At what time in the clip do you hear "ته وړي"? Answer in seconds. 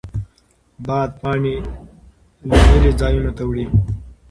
3.37-3.65